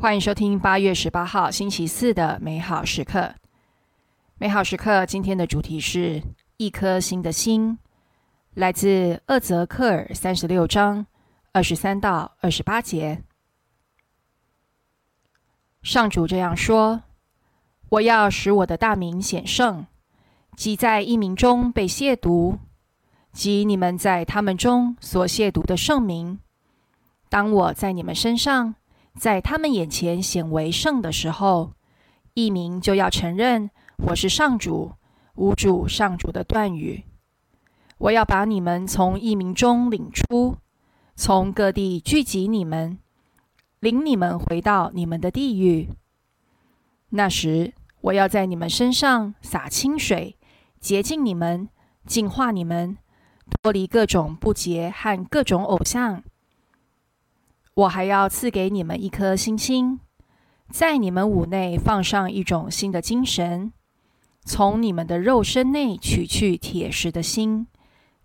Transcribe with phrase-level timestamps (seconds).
[0.00, 3.34] 欢迎收听八月十八号星期四的美好时刻。
[4.38, 6.22] 美好时刻今天的主题是
[6.56, 7.78] 一颗新的心，
[8.54, 11.04] 来自厄泽克尔三十六章
[11.52, 13.22] 二十三到二十八节。
[15.82, 17.02] 上主这样说
[17.90, 19.84] ：“我要使我的大名显圣，
[20.56, 22.56] 即在一名中被亵渎，
[23.34, 26.40] 即你们在他们中所亵渎的圣名。
[27.28, 28.76] 当我在你们身上。”
[29.20, 31.74] 在他们眼前显为圣的时候，
[32.32, 33.68] 一名就要承认
[34.06, 34.92] 我是上主、
[35.34, 37.04] 无主上主的断语。
[37.98, 40.56] 我要把你们从一名中领出，
[41.16, 42.98] 从各地聚集你们，
[43.80, 45.90] 领你们回到你们的地域。
[47.10, 50.38] 那时，我要在你们身上洒清水，
[50.80, 51.68] 洁净你们，
[52.06, 52.96] 净化你们，
[53.60, 56.22] 脱离各种不洁和各种偶像。
[57.80, 60.00] 我还要赐给你们一颗星星，
[60.70, 63.72] 在你们五内放上一种新的精神，
[64.44, 67.68] 从你们的肉身内取去铁石的心，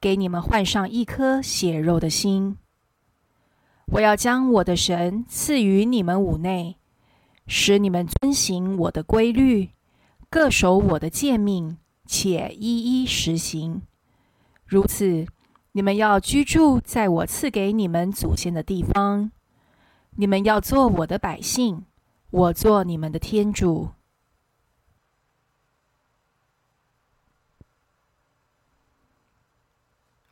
[0.00, 2.58] 给你们换上一颗血肉的心。
[3.86, 6.76] 我要将我的神赐予你们五内，
[7.48, 9.70] 使你们遵行我的规律，
[10.28, 13.82] 各守我的诫命，且一一实行。
[14.64, 15.26] 如此，
[15.72, 19.32] 你们要居住在我赐给你们祖先的地方。
[20.16, 21.84] 你们要做我的百姓，
[22.30, 23.90] 我做你们的天主。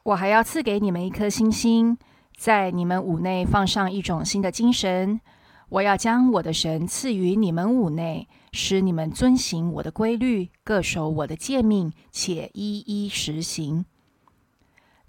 [0.02, 1.98] 我还要赐给你们一颗星星，
[2.36, 5.20] 在你们五内放上一种新的精神。
[5.68, 13.84] 我要将我的神赐予你们五内，使你们遵行我的规律，各守我的诫命，且一一实行。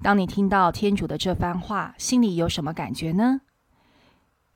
[0.01, 3.39] 当你听到天主的这番话，心里有什么感觉呢？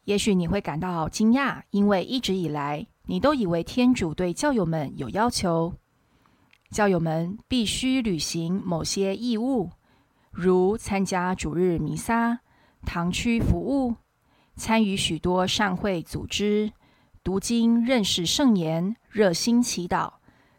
[0.06, 5.74] 也许你会感到惊讶，因为一直以来你都以为天主对教友们有要求，
[6.70, 9.70] 教友们必须履行某些义务，
[10.32, 12.40] 如参加主日弥撒、
[12.86, 13.96] 堂区服务、
[14.56, 16.74] 参与许多善会组织、
[17.24, 20.12] 读经、认识圣言、热心祈祷、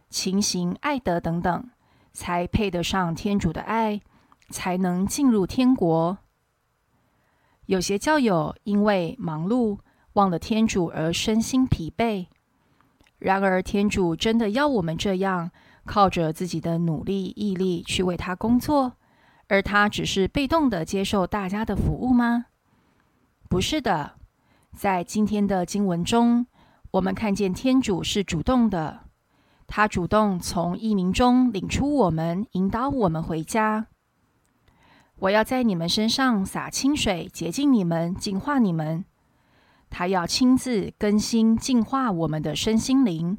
[0.09, 1.71] 勤行爱德等等，
[2.12, 4.00] 才配得上天主的爱，
[4.49, 6.16] 才能进入天国。
[7.66, 9.78] 有些教友因为忙碌
[10.14, 12.26] 忘了天主而身心疲惫。
[13.19, 15.50] 然而，天主真的要我们这样
[15.84, 18.92] 靠着自己的努力毅力去为他工作，
[19.48, 22.47] 而他只是被动的接受大家的服务吗？
[23.48, 24.16] 不是的，
[24.76, 26.46] 在今天的经文中，
[26.91, 29.04] 我们看见天主是主动的，
[29.66, 33.86] 他主动从异民中领出我们，引导我们回家。
[35.20, 39.04] 我要在你们身上洒清水，洁净你们，净化你们。
[39.88, 43.38] 他要亲自更新、净化我们的身心灵。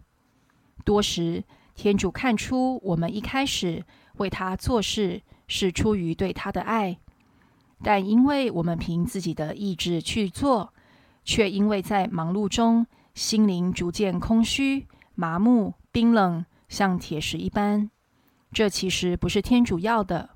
[0.86, 1.44] 多时，
[1.74, 3.84] 天主看出我们一开始
[4.18, 6.98] 为他做事是出于对他的爱，
[7.84, 10.74] 但因为我们凭自己的意志去做，
[11.26, 17.92] 却因为在忙碌中心灵逐渐空虚、麻木、冰冷，像铁石一般。
[18.54, 20.35] 这其实不是天主要的。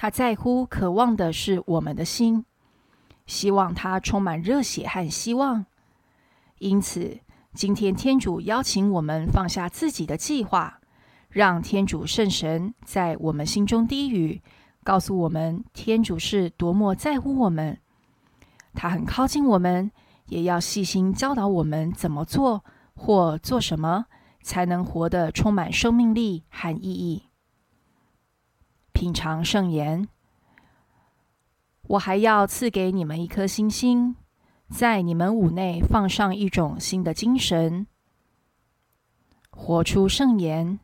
[0.00, 2.46] 他在乎、渴望的是我们的心，
[3.26, 5.66] 希望他充满热血和希望。
[6.58, 7.18] 因此，
[7.52, 10.80] 今天天主邀请我们放下自己的计划，
[11.28, 14.40] 让天主圣神在我们心中低语，
[14.82, 17.78] 告诉我们天主是多么在乎我们。
[18.72, 19.90] 他很靠近我们，
[20.28, 24.06] 也要细心教导我们怎么做或做什么，
[24.40, 27.24] 才能活得充满生命力和意义。
[29.00, 30.06] 品尝圣言，
[31.84, 34.14] 我还要赐给你们一颗星星，
[34.68, 37.86] 在你们五内放上一种新的精神，
[39.48, 40.80] 活出圣言，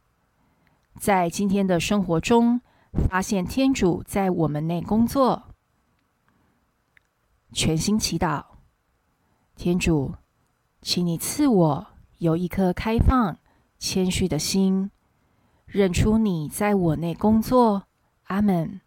[0.99, 2.63] 在今天的生活中
[3.07, 5.43] 发现天主在我们内工作，
[7.53, 8.43] 全心祈祷，
[9.57, 10.15] 天主，
[10.81, 11.87] 请你赐我
[12.17, 13.37] 有一颗开放、
[13.79, 14.91] 谦虚的心，
[15.67, 17.83] 认出你在我内工作。
[18.31, 18.81] Amen.